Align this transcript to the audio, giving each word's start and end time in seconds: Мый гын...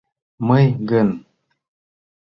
Мый 0.47 0.65
гын... 0.89 1.09